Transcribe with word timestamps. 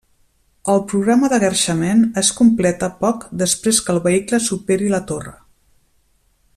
El 0.75 0.79
programa 0.93 1.27
de 1.33 1.37
guerxament 1.43 2.01
es 2.21 2.31
completa 2.39 2.89
poc 3.05 3.27
després 3.43 3.83
que 3.89 3.95
el 3.97 4.03
vehicle 4.09 4.43
superi 4.47 4.91
la 4.95 5.05
torre. 5.13 5.35